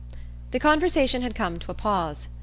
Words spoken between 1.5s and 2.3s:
to a pause.